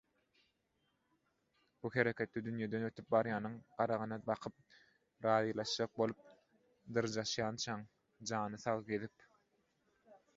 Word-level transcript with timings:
Bu 1.85 1.89
hereketde 1.97 2.41
«Dünýeden 2.45 2.85
ötüp 2.87 3.11
barýanyň 3.15 3.57
garagyna 3.81 4.17
bakyp, 4.29 4.55
razylaşjak 5.25 5.93
bolup 6.01 6.23
dyrjaşýançaň, 6.97 7.85
jany 8.31 8.61
sag 8.65 8.83
gezip 8.89 9.27